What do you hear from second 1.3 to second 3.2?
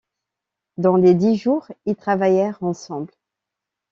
jours, ils travaillèrent ensemble.